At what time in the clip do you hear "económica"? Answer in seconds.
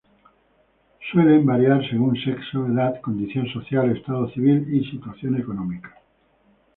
5.39-5.93